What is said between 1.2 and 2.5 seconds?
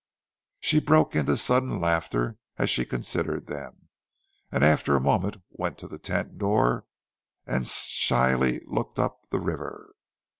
sudden laughter